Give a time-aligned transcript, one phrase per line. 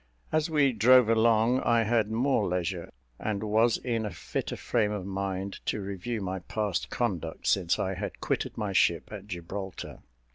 [0.31, 5.05] As we drove along, I had more leisure, and was in a fitter frame of
[5.05, 9.99] mind to review my past conduct since I had quitted my ship at Gibraltar.